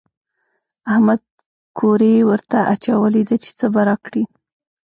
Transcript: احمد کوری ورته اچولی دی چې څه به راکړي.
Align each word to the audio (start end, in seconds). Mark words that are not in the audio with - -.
احمد 0.91 1.21
کوری 1.77 2.15
ورته 2.29 2.57
اچولی 2.73 3.23
دی 3.29 3.37
چې 3.43 3.49
څه 3.59 3.65
به 3.73 3.81
راکړي. 3.89 4.23